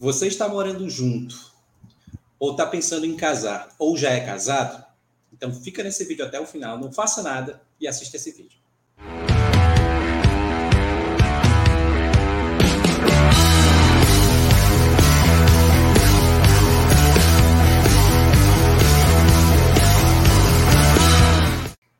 [0.00, 1.36] Você está morando junto,
[2.38, 4.86] ou está pensando em casar, ou já é casado?
[5.32, 8.60] Então fica nesse vídeo até o final, não faça nada e assista esse vídeo.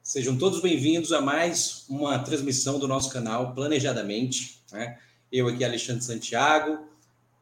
[0.04, 4.62] Sejam todos bem-vindos a mais uma transmissão do nosso canal Planejadamente.
[4.70, 4.96] Né?
[5.32, 6.86] Eu aqui, Alexandre Santiago,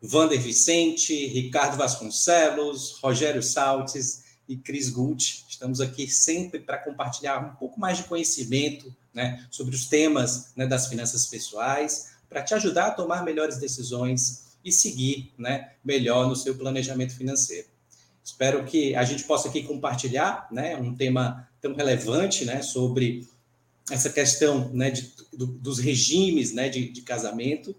[0.01, 5.45] Vander Vicente, Ricardo Vasconcelos, Rogério Saltes e Cris Gult.
[5.49, 10.67] Estamos aqui sempre para compartilhar um pouco mais de conhecimento né, sobre os temas né,
[10.67, 16.37] das finanças pessoais, para te ajudar a tomar melhores decisões e seguir né, melhor no
[16.37, 17.69] seu planejamento financeiro.
[18.23, 23.27] Espero que a gente possa aqui compartilhar né, um tema tão relevante né, sobre
[23.91, 27.75] essa questão né, de, do, dos regimes de, de, casamento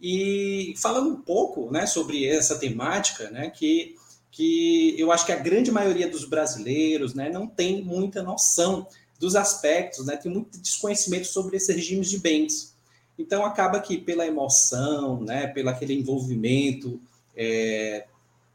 [0.00, 3.96] e falando um pouco né, sobre essa temática né, que,
[4.30, 8.86] que eu acho que a grande maioria dos brasileiros né, não tem muita noção
[9.18, 12.74] dos aspectos, né, tem muito desconhecimento sobre esses regimes de bens.
[13.18, 16.98] Então acaba que pela emoção, né, pelo aquele envolvimento
[17.36, 18.06] é,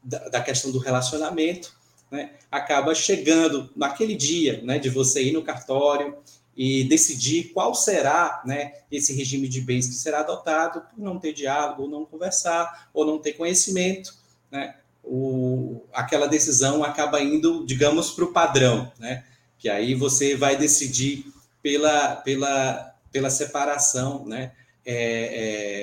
[0.02, 1.72] da, da questão do relacionamento,
[2.10, 6.16] né, acaba chegando naquele dia né, de você ir no cartório
[6.56, 11.32] e decidir qual será né, esse regime de bens que será adotado por não ter
[11.32, 14.14] diálogo, ou não conversar, ou não ter conhecimento,
[14.50, 19.24] né, o, aquela decisão acaba indo, digamos, para o padrão, né,
[19.58, 21.26] que aí você vai decidir
[21.62, 24.52] pela, pela, pela separação né,
[24.84, 24.94] é,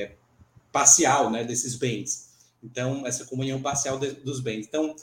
[0.01, 0.15] é,
[0.71, 2.33] parcial né, desses bens.
[2.63, 4.65] Então, essa comunhão parcial de, dos bens.
[4.65, 4.95] Então,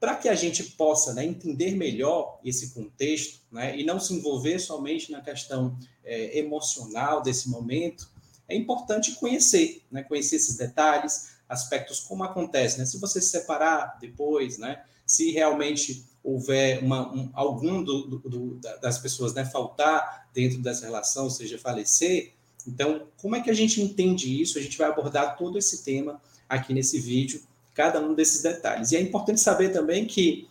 [0.00, 4.58] para que a gente possa né, entender melhor esse contexto né, e não se envolver
[4.58, 8.10] somente na questão é, emocional desse momento,
[8.48, 12.86] é importante conhecer, né, conhecer esses detalhes, aspectos como acontece, né?
[12.86, 14.84] Se você se separar depois, né?
[15.04, 21.24] Se realmente houver uma, um, algum do, do, das pessoas né, faltar dentro dessa relação,
[21.24, 22.34] ou seja, falecer,
[22.66, 24.58] então como é que a gente entende isso?
[24.58, 27.42] A gente vai abordar todo esse tema aqui nesse vídeo,
[27.80, 28.92] cada um desses detalhes.
[28.92, 30.46] E é importante saber também que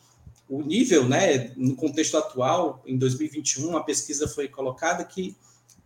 [0.50, 5.36] o nível, né, no contexto atual, em 2021, a pesquisa foi colocada que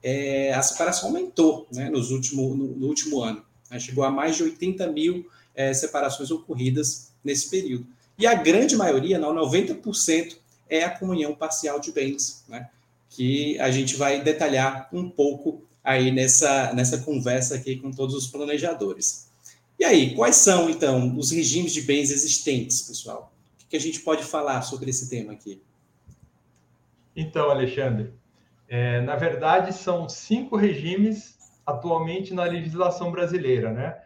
[0.01, 3.43] é, a separação aumentou né, nos último, no, no último ano.
[3.69, 7.85] Né, chegou a mais de 80 mil é, separações ocorridas nesse período.
[8.17, 10.37] E a grande maioria, não, 90%,
[10.69, 12.69] é a comunhão parcial de bens, né,
[13.09, 18.27] que a gente vai detalhar um pouco aí nessa, nessa conversa aqui com todos os
[18.27, 19.32] planejadores.
[19.79, 23.33] E aí, quais são, então, os regimes de bens existentes, pessoal?
[23.63, 25.61] O que a gente pode falar sobre esse tema aqui?
[27.15, 28.13] Então, Alexandre,
[28.67, 34.01] é, na verdade, são cinco regimes atualmente na legislação brasileira, né?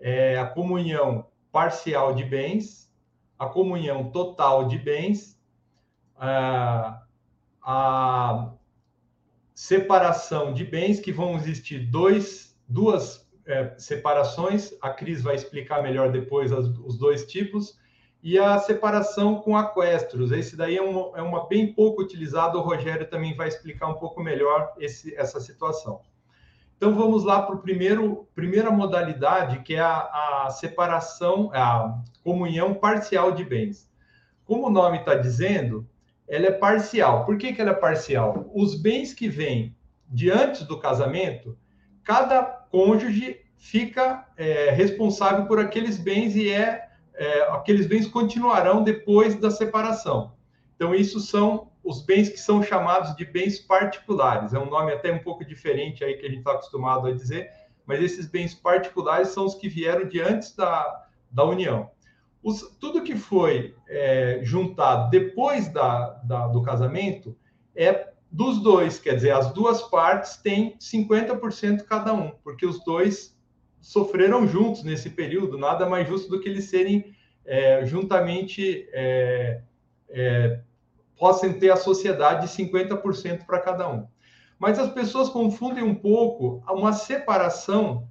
[0.00, 2.90] É a comunhão parcial de bens,
[3.38, 5.38] a comunhão total de bens,
[6.16, 7.02] a,
[7.62, 8.52] a
[9.54, 16.12] separação de bens, que vão existir dois, duas é, separações, a Cris vai explicar melhor
[16.12, 17.78] depois as, os dois tipos,
[18.22, 20.32] e a separação com aquestros.
[20.32, 23.94] Esse daí é uma, é uma bem pouco utilizado, o Rogério também vai explicar um
[23.94, 26.00] pouco melhor esse, essa situação.
[26.76, 33.32] Então vamos lá para a primeira modalidade, que é a, a separação, a comunhão parcial
[33.32, 33.90] de bens.
[34.44, 35.88] Como o nome está dizendo,
[36.28, 37.24] ela é parcial.
[37.24, 38.48] Por que, que ela é parcial?
[38.54, 39.76] Os bens que vêm
[40.08, 41.58] de antes do casamento,
[42.04, 49.34] cada cônjuge fica é, responsável por aqueles bens e é, é, aqueles bens continuarão depois
[49.36, 50.32] da separação.
[50.76, 54.54] Então, isso são os bens que são chamados de bens particulares.
[54.54, 57.50] É um nome até um pouco diferente aí que a gente está acostumado a dizer,
[57.84, 61.90] mas esses bens particulares são os que vieram de antes da, da união.
[62.42, 67.36] Os, tudo que foi é, juntado depois da, da, do casamento
[67.74, 73.36] é dos dois, quer dizer, as duas partes têm 50% cada um, porque os dois
[73.80, 77.14] sofreram juntos nesse período, nada mais justo do que eles serem
[77.44, 79.62] é, juntamente é,
[80.10, 80.60] é,
[81.18, 84.06] possam ter a sociedade de 50% para cada um.
[84.58, 88.06] Mas as pessoas confundem um pouco uma separação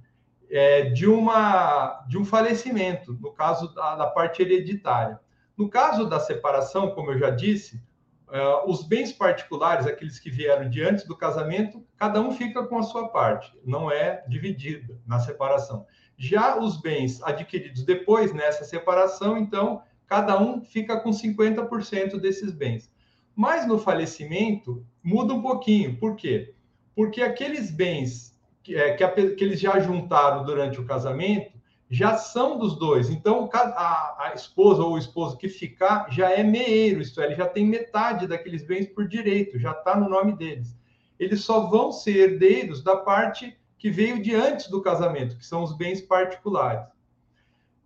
[0.50, 5.20] é, de, uma, de um falecimento, no caso da, da parte hereditária.
[5.56, 7.80] No caso da separação, como eu já disse,
[8.28, 12.78] Uh, os bens particulares, aqueles que vieram de antes do casamento, cada um fica com
[12.78, 15.86] a sua parte, não é dividido na separação.
[16.16, 22.92] Já os bens adquiridos depois nessa separação, então, cada um fica com 50% desses bens.
[23.34, 25.96] Mas no falecimento, muda um pouquinho.
[25.96, 26.54] Por quê?
[26.94, 31.57] Porque aqueles bens que, é, que, a, que eles já juntaram durante o casamento
[31.90, 33.10] já são dos dois.
[33.10, 37.34] Então, a, a, esposa ou o esposo que ficar já é meeiro, isto é, ele
[37.34, 40.76] já tem metade daqueles bens por direito, já está no nome deles.
[41.18, 45.62] Eles só vão ser herdeiros da parte que veio de antes do casamento, que são
[45.62, 46.86] os bens particulares.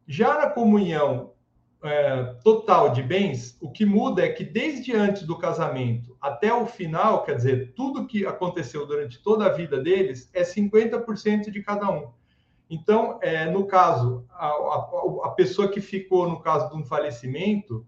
[0.06, 1.32] Já na comunhão
[1.82, 6.66] é, total de bens, o que muda é que desde antes do casamento até o
[6.66, 11.90] final, quer dizer, tudo que aconteceu durante toda a vida deles é 50% de cada
[11.90, 12.10] um.
[12.72, 17.86] Então, é, no caso, a, a, a, pessoa que ficou no caso de um falecimento,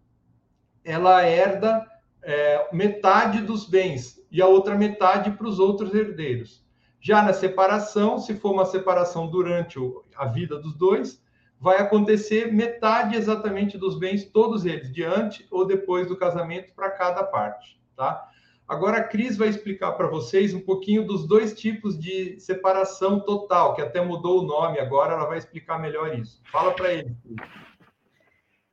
[0.84, 1.86] ela herda
[2.22, 6.62] é, metade dos bens e a outra metade para os outros herdeiros.
[7.00, 9.78] Já na separação, se for uma separação durante
[10.14, 11.19] a vida dos dois,
[11.58, 17.25] vai acontecer metade exatamente dos bens, todos eles, diante ou depois do casamento, para cada
[17.25, 18.28] parte, tá?
[18.66, 23.75] Agora a Cris vai explicar para vocês um pouquinho dos dois tipos de separação total,
[23.75, 26.40] que até mudou o nome agora, ela vai explicar melhor isso.
[26.50, 27.14] Fala para ele.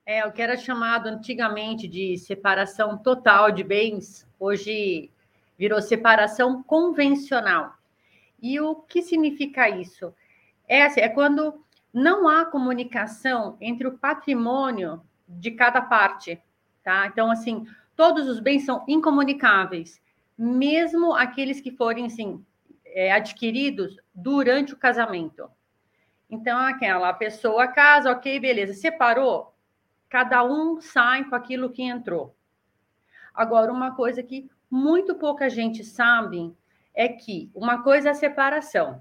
[0.05, 5.11] É, o que era chamado antigamente de separação total de bens, hoje
[5.57, 7.73] virou separação convencional.
[8.41, 10.13] E o que significa isso?
[10.67, 11.63] É, assim, é quando
[11.93, 16.41] não há comunicação entre o patrimônio de cada parte,
[16.83, 17.05] tá?
[17.07, 17.67] Então, assim,
[18.01, 20.01] todos os bens são incomunicáveis,
[20.35, 22.43] mesmo aqueles que forem assim,
[22.83, 25.47] é, adquiridos durante o casamento.
[26.27, 29.53] Então, aquela a pessoa casa, ok, beleza, separou,
[30.09, 32.35] cada um sai com aquilo que entrou.
[33.35, 36.51] Agora, uma coisa que muito pouca gente sabe
[36.95, 38.99] é que uma coisa é a separação.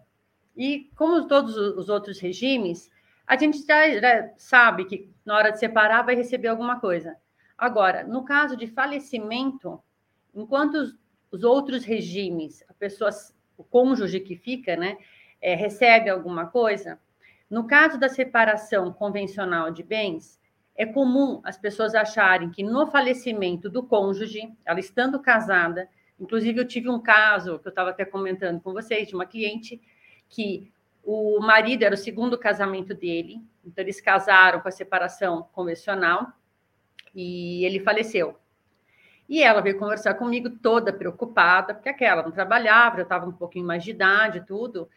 [0.54, 2.90] E como todos os outros regimes,
[3.26, 7.16] a gente já sabe que na hora de separar vai receber alguma coisa.
[7.60, 9.78] Agora, no caso de falecimento,
[10.34, 10.98] enquanto os,
[11.30, 13.10] os outros regimes, a pessoa,
[13.54, 14.96] o cônjuge que fica, né,
[15.42, 16.98] é, recebe alguma coisa,
[17.50, 20.40] no caso da separação convencional de bens,
[20.74, 25.86] é comum as pessoas acharem que no falecimento do cônjuge, ela estando casada,
[26.18, 29.78] inclusive eu tive um caso que eu estava até comentando com vocês, de uma cliente
[30.30, 30.72] que
[31.04, 36.32] o marido era o segundo casamento dele, então eles casaram com a separação convencional,
[37.14, 38.36] e ele faleceu.
[39.28, 43.66] E ela veio conversar comigo toda preocupada, porque aquela não trabalhava, já estava um pouquinho
[43.66, 44.88] mais de idade, tudo,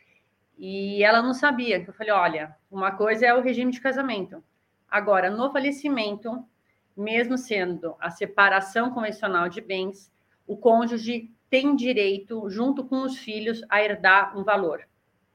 [0.57, 1.83] e ela não sabia.
[1.85, 4.43] Eu falei: olha, uma coisa é o regime de casamento.
[4.89, 6.43] Agora, no falecimento,
[6.95, 10.11] mesmo sendo a separação convencional de bens,
[10.47, 14.81] o cônjuge tem direito, junto com os filhos, a herdar um valor.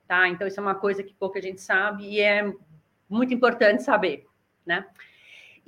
[0.07, 0.29] Tá?
[0.29, 2.53] Então, isso é uma coisa que pouca gente sabe e é
[3.09, 4.27] muito importante saber,
[4.67, 4.87] né?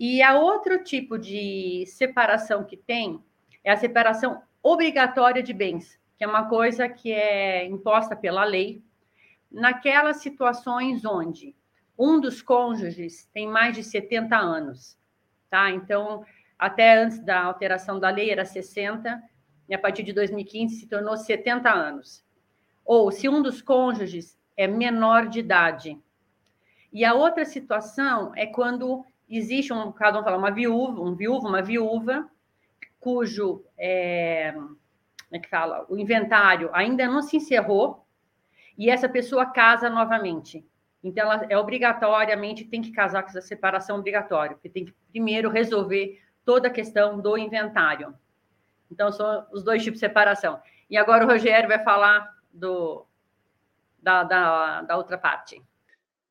[0.00, 3.22] E a outro tipo de separação que tem
[3.62, 8.82] é a separação obrigatória de bens, que é uma coisa que é imposta pela lei
[9.52, 11.54] naquelas situações onde
[11.98, 14.96] um dos cônjuges tem mais de 70 anos,
[15.50, 15.70] tá?
[15.70, 16.24] Então,
[16.58, 19.22] até antes da alteração da lei era 60,
[19.68, 22.24] e a partir de 2015 se tornou 70 anos.
[22.86, 25.98] Ou se um dos cônjuges é menor de idade.
[26.90, 29.04] E a outra situação é quando
[29.38, 32.28] existe um, cada um fala, uma viúva, um viúvo, uma viúva,
[32.98, 34.54] cujo é,
[35.30, 38.04] é que fala, o inventário ainda não se encerrou
[38.76, 40.66] e essa pessoa casa novamente.
[41.02, 45.48] Então, ela é obrigatoriamente tem que casar com essa separação obrigatória, porque tem que primeiro
[45.48, 48.14] resolver toda a questão do inventário.
[48.90, 50.60] Então, são os dois tipos de separação.
[50.90, 53.06] E agora o Rogério vai falar do,
[54.02, 55.62] da, da, da outra parte.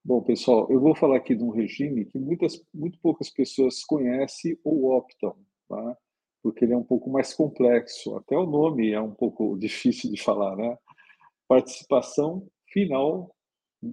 [0.10, 4.58] Bom, pessoal, eu vou falar aqui de um regime que muitas, muito poucas pessoas conhecem
[4.64, 5.36] ou optam,
[5.68, 5.98] tá?
[6.42, 8.16] porque ele é um pouco mais complexo.
[8.16, 10.76] Até o nome é um pouco difícil de falar, né?
[11.48, 13.32] Participação final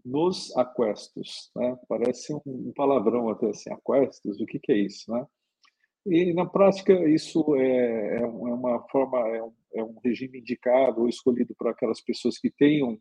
[0.07, 1.79] nos aquestos, né?
[1.87, 5.27] Parece um palavrão até assim, aquestos, o que, que é isso, né?
[6.07, 11.03] E na prática isso é, é, é uma forma, é um, é um regime indicado
[11.03, 12.99] ou escolhido para aquelas pessoas que tenham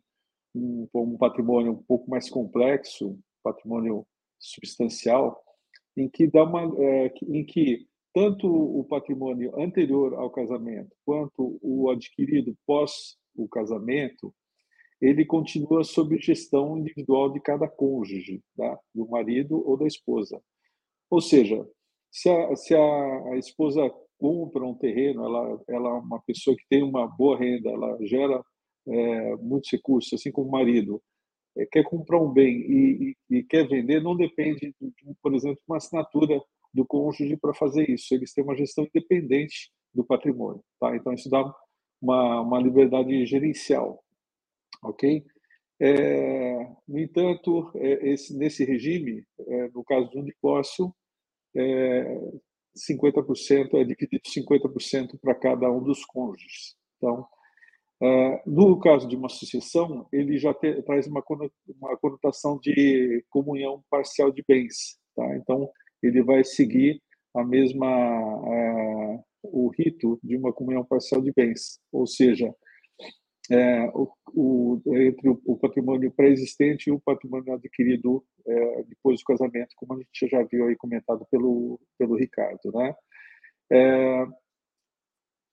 [0.56, 4.06] um, um patrimônio um pouco mais complexo, patrimônio
[4.38, 5.40] substancial,
[5.96, 11.90] em que dá uma, é, em que tanto o patrimônio anterior ao casamento quanto o
[11.90, 14.34] adquirido pós o casamento,
[15.00, 18.78] ele continua sob gestão individual de cada cônjuge, tá?
[18.94, 20.40] do marido ou da esposa.
[21.10, 21.66] Ou seja,
[22.10, 26.64] se a, se a, a esposa compra um terreno, ela, ela é uma pessoa que
[26.70, 28.42] tem uma boa renda, ela gera
[28.88, 31.02] é, muitos recursos, assim como o marido,
[31.56, 35.56] é, quer comprar um bem e, e, e quer vender, não depende, de, por exemplo,
[35.56, 36.40] de uma assinatura
[36.72, 38.14] do cônjuge para fazer isso.
[38.14, 40.62] Eles têm uma gestão independente do patrimônio.
[40.78, 40.94] Tá?
[40.94, 41.42] Então, isso dá
[42.00, 44.04] uma, uma liberdade gerencial.
[44.82, 45.24] Ok?
[45.80, 50.94] É, no entanto, é, esse, nesse regime, é, no caso de um divórcio,
[51.54, 52.18] é,
[52.76, 56.76] 50% é dividido 50% para cada um dos cônjuges.
[56.96, 57.35] Então, é,
[58.46, 61.22] no caso de uma sucessão, ele já te, traz uma,
[61.80, 64.98] uma conotação de comunhão parcial de bens.
[65.14, 65.36] Tá?
[65.36, 65.70] Então,
[66.02, 67.00] ele vai seguir
[67.34, 72.52] a mesma é, o rito de uma comunhão parcial de bens, ou seja,
[73.50, 79.24] é, o, o, entre o, o patrimônio pré-existente e o patrimônio adquirido é, depois do
[79.24, 82.72] casamento, como a gente já viu aí comentado pelo, pelo Ricardo.
[82.74, 82.94] Né?
[83.70, 84.26] É,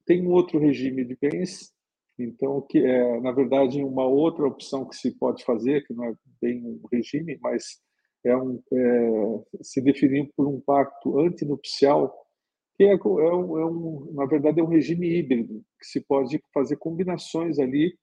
[0.05, 1.71] tem um outro regime de bens,
[2.17, 6.13] então, que é, na verdade, uma outra opção que se pode fazer, que não é
[6.41, 7.81] bem um regime, mas
[8.25, 12.13] é, um, é se definir por um pacto antinupcial
[12.75, 16.41] que é, é, um, é um, na verdade, é um regime híbrido, que se pode
[16.53, 17.95] fazer combinações ali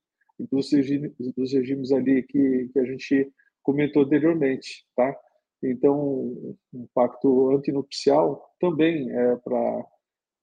[0.50, 5.14] dos regimes, dos regimes ali que, que a gente comentou anteriormente, tá?
[5.62, 9.87] Então, um pacto antinupcial também é para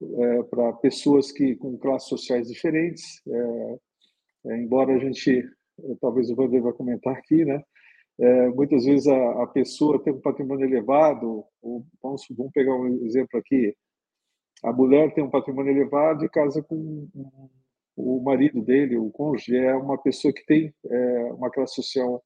[0.02, 3.78] é, para pessoas que com classes sociais diferentes, é,
[4.46, 5.44] é, embora a gente,
[6.00, 7.62] talvez o Wander vai comentar aqui, né?
[8.20, 13.04] É, muitas vezes a, a, pessoa tem um patrimônio elevado, ou, vamos, vamos pegar um
[13.04, 13.74] exemplo aqui,
[14.64, 17.08] a mulher tem um patrimônio elevado e casa com
[17.96, 22.22] o marido dele, o cônjuge, é uma pessoa que tem é, uma classe social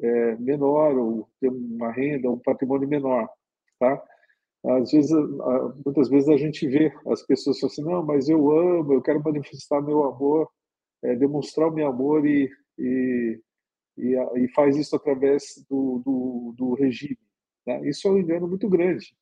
[0.00, 3.28] é, menor ou tem uma renda, um patrimônio menor,
[3.78, 4.02] tá?
[4.66, 5.12] Às vezes,
[5.84, 9.80] muitas vezes a gente vê as pessoas assim, não, mas eu amo, eu quero manifestar
[9.80, 10.48] meu amor,
[11.02, 13.40] é, demonstrar o meu amor e, e,
[13.96, 17.18] e, e, faz isso através do, do, do regime.
[17.66, 17.88] Né?
[17.88, 19.14] Isso é um engano muito grande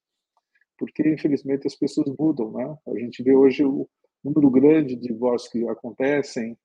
[0.79, 2.77] porque infelizmente as pessoas mudam, né?
[2.89, 3.89] A gente vê hoje o
[4.23, 6.57] número grande de divórcios que acontecem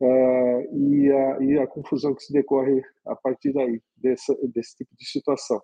[0.00, 4.94] uh, e, a, e, a, confusão que se decorre a partir daí dessa, desse tipo
[4.96, 5.62] de situação.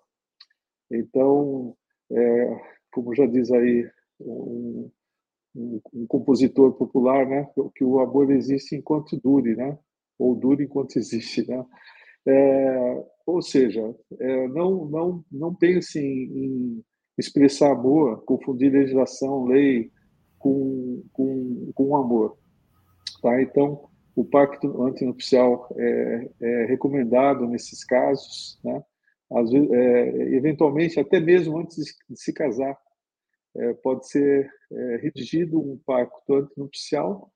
[0.91, 1.75] Então,
[2.13, 3.89] é, como já diz aí
[4.19, 4.89] um,
[5.55, 7.47] um, um, compositor popular, né?
[7.75, 9.77] Que o amor existe enquanto dure, né?
[10.17, 11.65] Ou dure enquanto existe, né?
[12.25, 16.83] É, ou seja, é, não não não pense em, em
[17.17, 19.91] expressar amor, confundir legislação, lei
[20.39, 22.37] com, com, com amor.
[23.21, 23.41] Tá?
[23.41, 28.83] Então, o pacto antinupcial é, é recomendado nesses casos, né?
[29.33, 31.77] Às vezes, é, eventualmente, até mesmo antes
[32.09, 32.77] de se casar,
[33.55, 37.31] é, pode ser é, redigido um pacto antinupcial,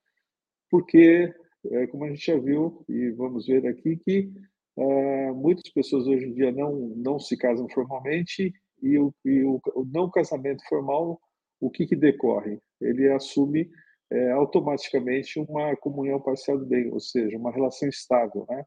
[0.70, 1.34] porque,
[1.72, 4.32] é, como a gente já viu, e vamos ver aqui, que
[4.78, 9.60] é, muitas pessoas hoje em dia não, não se casam formalmente e o, e o,
[9.76, 11.20] o não casamento formal,
[11.60, 12.60] o que, que decorre?
[12.80, 13.70] Ele assume
[14.12, 18.46] é, automaticamente uma comunhão parcial de bem, ou seja, uma relação estável.
[18.48, 18.64] Né?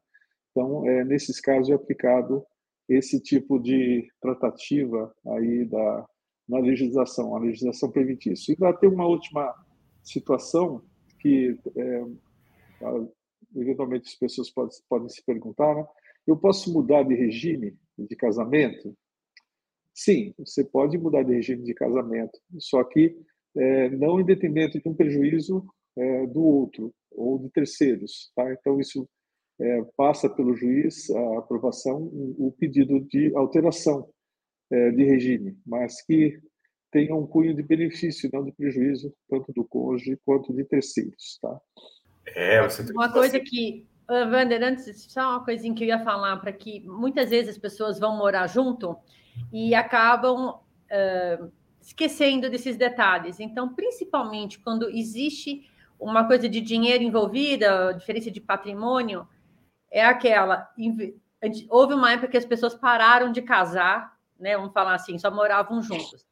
[0.51, 2.45] Então, nesses casos é aplicado
[2.91, 6.05] esse tipo de tratativa aí da,
[6.47, 8.51] na legislação, a legislação permite isso.
[8.51, 9.53] E vai ter uma última
[10.03, 10.83] situação
[11.19, 12.05] que, é,
[13.55, 15.85] eventualmente, as pessoas podem, podem se perguntar, né?
[16.27, 18.93] eu posso mudar de regime de casamento?
[19.93, 23.17] Sim, você pode mudar de regime de casamento, só que
[23.55, 25.65] é, não em detrimento de um prejuízo
[25.97, 28.31] é, do outro ou de terceiros.
[28.35, 28.51] Tá?
[28.53, 29.07] Então, isso
[29.61, 34.09] é, passa pelo juiz a aprovação, o pedido de alteração
[34.71, 36.39] é, de regime, mas que
[36.91, 41.37] tenha um cunho de benefício, não de prejuízo, tanto do cônjuge quanto de terceiros.
[41.41, 41.61] Tá?
[42.35, 46.51] É, você Uma coisa que, Wander, antes, só uma coisinha que eu ia falar, para
[46.51, 48.97] que muitas vezes as pessoas vão morar junto
[49.53, 51.51] e acabam uh,
[51.81, 53.39] esquecendo desses detalhes.
[53.39, 59.25] Então, principalmente quando existe uma coisa de dinheiro envolvida, diferença de patrimônio,
[59.91, 60.73] é aquela.
[61.69, 64.55] Houve uma época que as pessoas pararam de casar, né?
[64.55, 66.25] Vamos falar assim, só moravam juntos.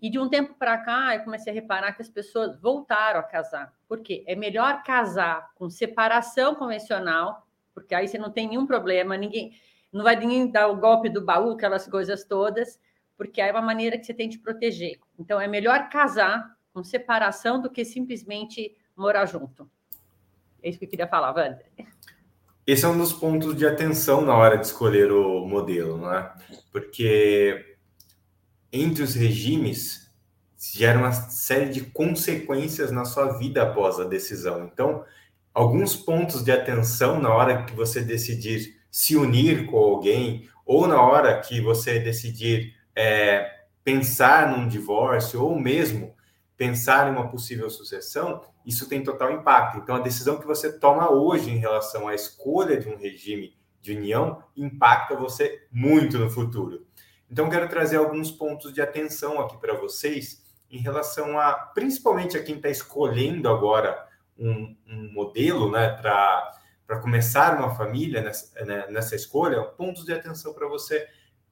[0.00, 3.22] E de um tempo para cá, eu comecei a reparar que as pessoas voltaram a
[3.22, 3.72] casar.
[3.88, 4.22] Por quê?
[4.26, 9.58] É melhor casar com separação convencional, porque aí você não tem nenhum problema, ninguém
[9.90, 12.78] não vai nem dar o golpe do baú, aquelas coisas todas,
[13.16, 15.00] porque aí é uma maneira que você tem de proteger.
[15.18, 19.70] Então, é melhor casar com separação do que simplesmente morar junto.
[20.62, 21.66] É isso que eu queria falar, Wander.
[22.66, 26.34] Esse é um dos pontos de atenção na hora de escolher o modelo, não é?
[26.72, 27.76] Porque
[28.72, 30.10] entre os regimes
[30.58, 34.64] gera uma série de consequências na sua vida após a decisão.
[34.64, 35.04] Então,
[35.54, 41.00] alguns pontos de atenção na hora que você decidir se unir com alguém, ou na
[41.00, 43.48] hora que você decidir é,
[43.84, 46.15] pensar num divórcio, ou mesmo
[46.56, 49.78] pensar em uma possível sucessão, isso tem total impacto.
[49.78, 53.92] Então, a decisão que você toma hoje em relação à escolha de um regime de
[53.92, 56.86] união impacta você muito no futuro.
[57.30, 62.42] Então, quero trazer alguns pontos de atenção aqui para vocês em relação a, principalmente a
[62.42, 64.06] quem está escolhendo agora
[64.38, 70.52] um, um modelo né, para começar uma família nessa, né, nessa escolha, pontos de atenção
[70.52, 71.06] para você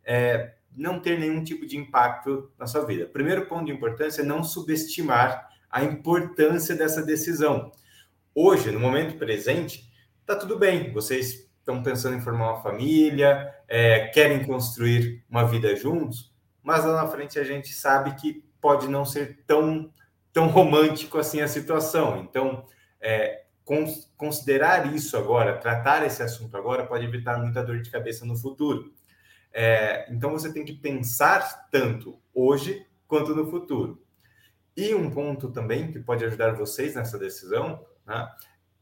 [0.05, 3.07] é, não ter nenhum tipo de impacto na sua vida.
[3.07, 7.71] Primeiro ponto de importância é não subestimar a importância dessa decisão.
[8.35, 9.89] Hoje, no momento presente,
[10.21, 15.75] está tudo bem, vocês estão pensando em formar uma família, é, querem construir uma vida
[15.77, 19.93] juntos, mas lá na frente a gente sabe que pode não ser tão,
[20.33, 22.19] tão romântico assim a situação.
[22.19, 22.67] Então,
[23.01, 23.45] é,
[24.17, 28.93] considerar isso agora, tratar esse assunto agora, pode evitar muita dor de cabeça no futuro.
[29.57, 34.03] É, então, você tem que pensar tanto hoje quanto no futuro.
[34.77, 38.29] E um ponto também que pode ajudar vocês nessa decisão né,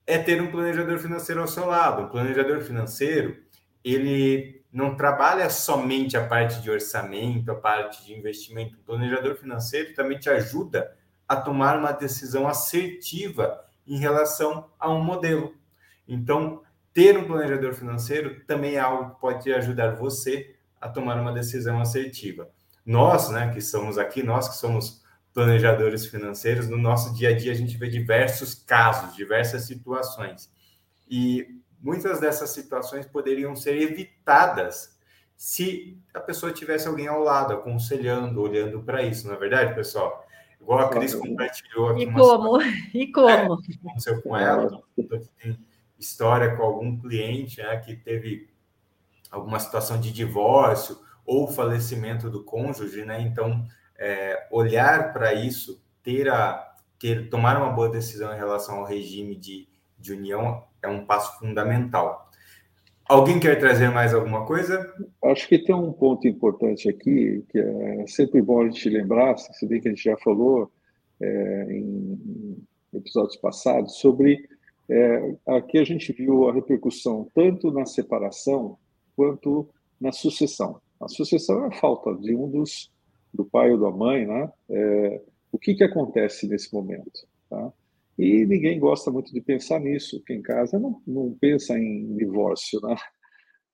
[0.07, 2.05] é ter um planejador financeiro ao seu lado.
[2.05, 3.37] Um planejador financeiro,
[3.85, 8.79] ele não trabalha somente a parte de orçamento, a parte de investimento.
[8.79, 10.97] O planejador financeiro também te ajuda
[11.29, 15.55] a tomar uma decisão assertiva em relação a um modelo.
[16.09, 16.63] Então,
[16.95, 21.81] ter um planejador financeiro também é algo que pode ajudar você a tomar uma decisão
[21.81, 22.51] assertiva.
[22.85, 25.01] Nós, né, que somos aqui, nós que somos
[25.33, 30.51] planejadores financeiros, no nosso dia a dia a gente vê diversos casos, diversas situações.
[31.09, 31.47] E
[31.81, 34.99] muitas dessas situações poderiam ser evitadas
[35.37, 40.27] se a pessoa tivesse alguém ao lado, aconselhando, olhando para isso, não é verdade, pessoal?
[40.61, 42.03] Igual a Cris compartilhou aqui.
[42.03, 42.59] E como?
[42.93, 43.31] E como?
[43.31, 44.83] É, aconteceu com ela,
[45.41, 45.59] tem
[45.99, 48.52] história com algum cliente né, que teve
[49.33, 53.23] alguma situação de divórcio ou falecimento do cônjuge, né?
[53.23, 53.65] Então,
[53.99, 59.35] é, olhar para isso, ter a ter tomar uma boa decisão em relação ao regime
[59.35, 59.67] de,
[59.99, 62.31] de união é um passo fundamental.
[63.09, 64.93] Alguém quer trazer mais alguma coisa?
[65.25, 69.67] Acho que tem um ponto importante aqui, que é sempre bom a gente lembrar, se
[69.67, 70.71] bem que a gente já falou
[71.21, 72.57] é, em
[72.95, 74.49] episódios passados, sobre.
[74.89, 78.79] É, aqui a gente viu a repercussão tanto na separação
[79.17, 79.69] quanto
[80.01, 80.81] na sucessão.
[81.01, 82.93] A sucessão é a falta de um dos,
[83.33, 84.53] do pai ou da mãe, né?
[84.71, 87.27] É, o que, que acontece nesse momento?
[87.49, 87.73] Tá?
[88.19, 90.23] E ninguém gosta muito de pensar nisso.
[90.27, 92.97] Quem casa não, não pensa em divórcio, né?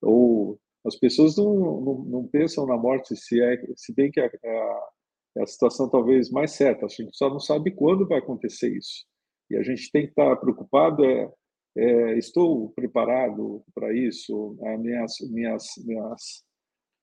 [0.00, 4.26] Ou as pessoas não, não, não pensam na morte, se, é, se bem que a,
[4.26, 4.88] a,
[5.36, 6.86] é a situação talvez mais certa.
[6.86, 9.04] A gente só não sabe quando vai acontecer isso.
[9.50, 11.30] E a gente tem que estar preocupado é,
[11.78, 16.44] é estou preparado para isso, minhas, minhas, minhas,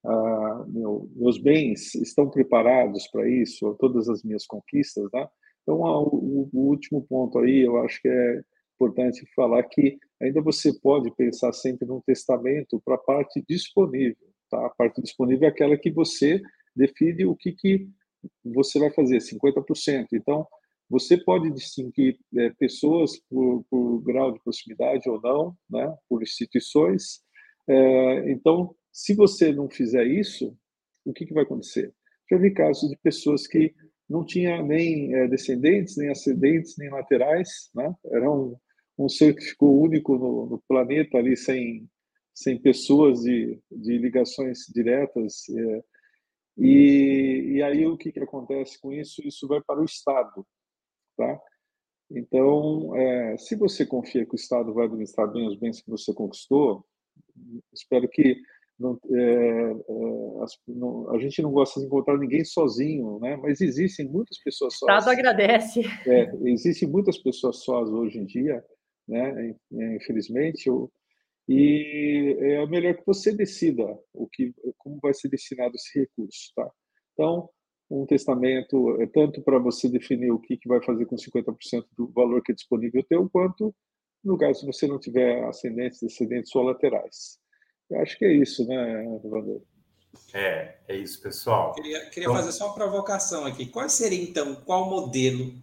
[0.06, 5.28] ah, meu, meus bens estão preparados para isso, todas as minhas conquistas, né?
[5.64, 8.42] Então, o, o último ponto aí, eu acho que é
[8.76, 14.28] importante falar que ainda você pode pensar sempre num testamento para a parte disponível.
[14.50, 14.66] Tá?
[14.66, 16.42] A parte disponível é aquela que você
[16.76, 17.90] define o que, que
[18.44, 20.08] você vai fazer, 50%.
[20.14, 20.46] Então,
[20.90, 25.94] você pode distinguir é, pessoas por, por, grau de proximidade ou não, né?
[26.08, 27.22] por instituições.
[27.68, 30.56] É, então, se você não fizer isso,
[31.04, 31.94] o que, que vai acontecer?
[32.30, 33.74] Já vi casos de pessoas que
[34.10, 37.94] não tinha nem é, descendentes, nem ascendentes, nem laterais, né?
[38.06, 38.56] Era um,
[38.98, 41.90] um ser que ficou único no, no planeta ali, sem,
[42.34, 45.50] sem pessoas de, de ligações diretas.
[45.50, 45.84] É,
[46.58, 49.22] e, e aí o que, que acontece com isso?
[49.26, 50.46] Isso vai para o Estado,
[51.16, 51.40] tá?
[52.12, 56.14] Então, é, se você confia que o Estado vai administrar bem os bens que você
[56.14, 56.86] conquistou,
[57.74, 58.40] espero que
[58.80, 63.38] não, é, é, não, a gente não gosta de encontrar ninguém sozinho, né?
[63.38, 65.00] Mas existem muitas pessoas sós.
[65.00, 65.82] Estado agradece.
[66.06, 68.64] É, existem muitas pessoas sós hoje em dia,
[69.08, 69.56] né?
[69.72, 70.92] Infelizmente, eu,
[71.48, 76.70] e é melhor que você decida o que, como vai ser destinado esse recurso, tá?
[77.14, 77.50] Então,
[77.90, 82.08] um testamento é tanto para você definir o que, que vai fazer com 50% do
[82.08, 83.74] valor que é disponível teu, quanto
[84.24, 87.38] no caso se você não tiver ascendentes, descendentes ou laterais.
[87.90, 89.62] Eu acho que é isso, né, Wander?
[90.34, 91.74] É, é isso, pessoal.
[91.74, 92.36] Queria, queria então...
[92.36, 93.68] fazer só uma provocação aqui.
[93.68, 95.54] Qual seria, então, qual modelo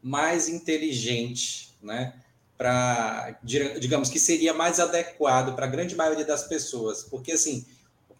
[0.00, 2.14] mais inteligente, né?
[2.56, 7.04] Para, digamos, que seria mais adequado para a grande maioria das pessoas?
[7.04, 7.64] Porque, assim,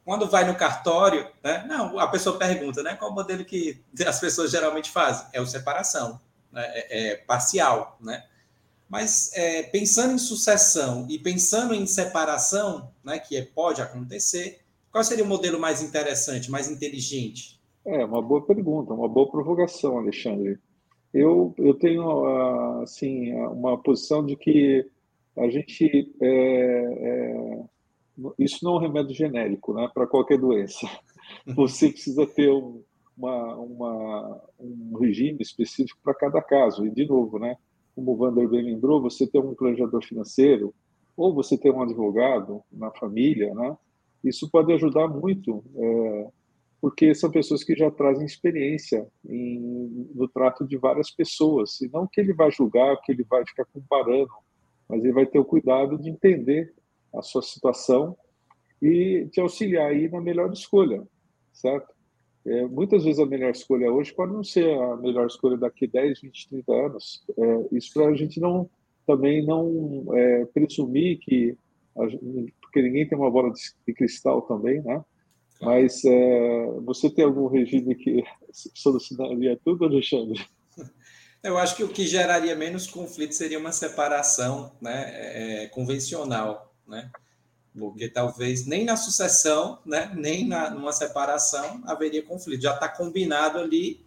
[0.08, 1.66] quando vai no cartório, né?
[1.68, 2.96] Não, a pessoa pergunta, né?
[2.98, 5.26] Qual modelo que as pessoas geralmente fazem?
[5.34, 6.18] É o separação,
[6.50, 6.64] né?
[6.66, 8.24] é, é parcial, né?
[8.88, 15.04] Mas é, pensando em sucessão e pensando em separação, né, que é, pode acontecer, qual
[15.04, 17.60] seria o modelo mais interessante, mais inteligente?
[17.84, 20.58] É uma boa pergunta, uma boa provocação, Alexandre.
[21.12, 24.90] Eu, eu tenho assim uma posição de que
[25.36, 27.64] a gente é, é,
[28.38, 30.86] isso não é um remédio genérico, né, para qualquer doença.
[31.46, 32.82] Você precisa ter um,
[33.16, 36.86] uma, uma, um regime específico para cada caso.
[36.86, 37.56] E, de novo, né,
[37.94, 40.74] como o Vander bem lembrou, você tem um planejador financeiro
[41.16, 43.76] ou você tem um advogado na família, né,
[44.22, 46.28] isso pode ajudar muito, é,
[46.80, 52.06] porque são pessoas que já trazem experiência em, no trato de várias pessoas, e não
[52.06, 54.30] que ele vai julgar, que ele vai ficar comparando,
[54.88, 56.72] mas ele vai ter o cuidado de entender
[57.14, 58.16] a sua situação
[58.80, 61.02] e te auxiliar aí na melhor escolha,
[61.52, 61.92] certo?
[62.46, 66.20] É, muitas vezes a melhor escolha hoje pode não ser a melhor escolha daqui 10,
[66.20, 67.24] 20, 30 anos.
[67.36, 68.70] É, isso para a gente não
[69.06, 71.56] também não é, presumir que
[71.96, 72.02] a,
[72.60, 75.02] porque ninguém tem uma bola de, de cristal também, né?
[75.60, 80.40] Mas é, você tem algum regime que solucionaria tudo, Alexandre?
[81.42, 87.10] Eu acho que o que geraria menos conflito seria uma separação né, é, convencional, né?
[87.78, 92.62] Porque talvez nem na sucessão, né, nem na, numa separação haveria conflito.
[92.62, 94.04] Já está combinado ali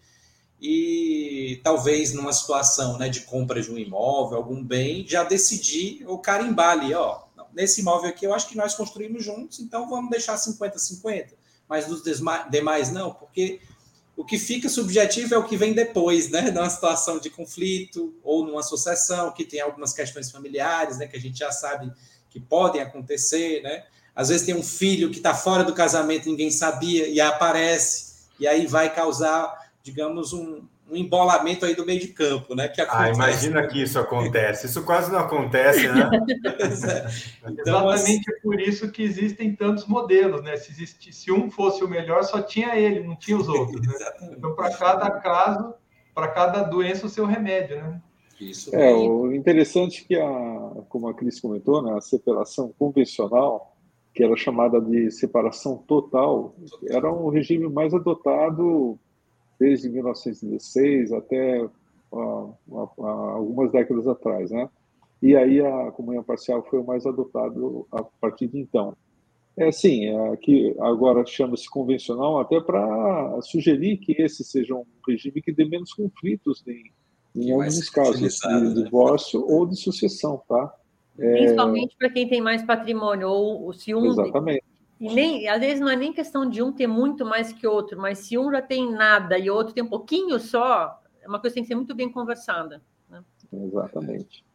[0.59, 6.19] e talvez numa situação né, de compra de um imóvel, algum bem, já decidir ou
[6.19, 10.35] carimbar ali, ó, nesse imóvel aqui eu acho que nós construímos juntos, então vamos deixar
[10.35, 11.29] 50-50,
[11.67, 12.03] mas nos
[12.49, 13.61] demais não, porque
[14.15, 16.51] o que fica subjetivo é o que vem depois, né?
[16.51, 21.07] Numa situação de conflito ou numa sucessão que tem algumas questões familiares, né?
[21.07, 21.91] Que a gente já sabe
[22.31, 23.83] que podem acontecer, né?
[24.15, 28.47] Às vezes tem um filho que está fora do casamento, ninguém sabia e aparece e
[28.47, 32.67] aí vai causar, digamos, um, um embolamento aí do meio de campo, né?
[32.67, 34.65] Que ah, imagina que isso acontece.
[34.65, 36.09] Isso quase não acontece, né?
[36.09, 37.47] é.
[37.51, 38.41] então, Exatamente assim...
[38.41, 40.57] por isso que existem tantos modelos, né?
[40.57, 43.85] Se, existisse, se um fosse o melhor, só tinha ele, não tinha os outros.
[43.85, 43.93] Né?
[44.35, 45.75] então, para cada caso,
[46.13, 48.01] para cada doença, o seu remédio, né?
[48.41, 48.75] Isso.
[48.75, 53.77] É, o interessante é que, a, como a Cris comentou, né, a separação convencional,
[54.15, 56.55] que era chamada de separação total,
[56.89, 58.99] era um regime mais adotado
[59.59, 61.63] desde 1916 até
[62.11, 64.67] uh, uh, algumas décadas atrás, né?
[65.21, 68.97] E aí a comunhão parcial foi o mais adotado a partir de então.
[69.55, 75.41] É assim, é, que agora chama-se convencional até para sugerir que esse seja um regime
[75.41, 76.91] que dê menos conflitos em,
[77.35, 78.83] em alguns casos de né?
[78.83, 80.73] divórcio ou de sucessão, tá?
[81.17, 81.31] É...
[81.33, 84.63] Principalmente para quem tem mais patrimônio ou se um Exatamente.
[84.99, 87.99] E nem, às vezes não é nem questão de um ter muito mais que outro,
[87.99, 91.39] mas se um já tem nada e o outro tem um pouquinho só, é uma
[91.39, 92.83] coisa que tem que ser muito bem conversada.
[93.09, 93.23] Né?
[93.51, 94.45] Exatamente.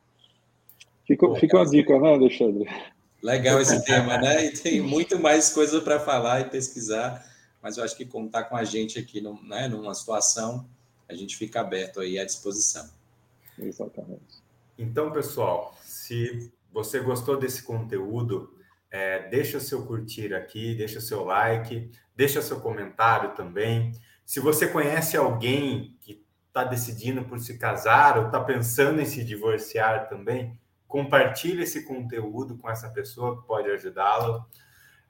[1.04, 2.68] Fica, fica uma dica, né, Alexandre?
[3.20, 4.46] Legal esse tema, né?
[4.46, 7.24] E tem muito mais coisa para falar e pesquisar,
[7.60, 10.64] mas eu acho que como está com a gente aqui no, né, numa situação,
[11.08, 12.88] a gente fica aberto aí à disposição.
[13.58, 14.42] Exatamente.
[14.78, 18.54] Então, pessoal, se você gostou desse conteúdo,
[18.90, 23.92] é, deixa seu curtir aqui, deixa seu like, deixa seu comentário também.
[24.24, 29.22] Se você conhece alguém que está decidindo por se casar ou está pensando em se
[29.24, 34.44] divorciar também, compartilhe esse conteúdo com essa pessoa que pode ajudá-lo.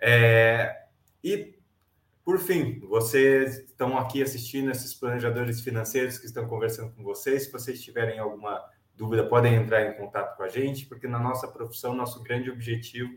[0.00, 0.86] É,
[1.22, 1.55] e,
[2.26, 7.44] por fim, vocês estão aqui assistindo esses planejadores financeiros que estão conversando com vocês.
[7.44, 8.60] Se vocês tiverem alguma
[8.96, 13.16] dúvida, podem entrar em contato com a gente, porque na nossa profissão, nosso grande objetivo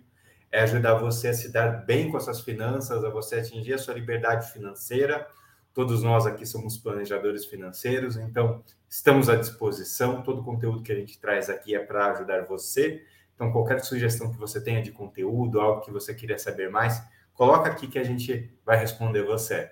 [0.52, 3.80] é ajudar você a se dar bem com as suas finanças, a você atingir a
[3.80, 5.28] sua liberdade financeira.
[5.74, 10.22] Todos nós aqui somos planejadores financeiros, então estamos à disposição.
[10.22, 13.04] Todo o conteúdo que a gente traz aqui é para ajudar você.
[13.34, 17.02] Então, qualquer sugestão que você tenha de conteúdo, algo que você queria saber mais,
[17.40, 19.72] coloca aqui que a gente vai responder você.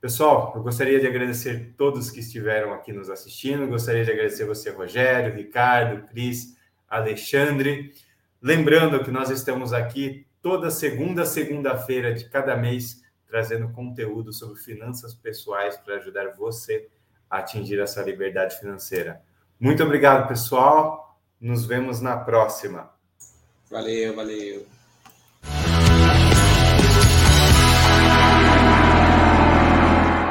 [0.00, 3.66] Pessoal, eu gostaria de agradecer todos que estiveram aqui nos assistindo.
[3.66, 6.56] Gostaria de agradecer você, Rogério, Ricardo, Cris,
[6.88, 7.92] Alexandre.
[8.40, 15.14] Lembrando que nós estamos aqui toda segunda segunda-feira de cada mês trazendo conteúdo sobre finanças
[15.14, 16.88] pessoais para ajudar você
[17.28, 19.20] a atingir essa liberdade financeira.
[19.60, 21.20] Muito obrigado, pessoal.
[21.38, 22.90] Nos vemos na próxima.
[23.70, 24.77] Valeu, valeu.